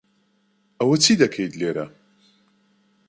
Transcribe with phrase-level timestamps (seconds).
[0.79, 1.85] ئەوە چی دەکەیت لێرە؟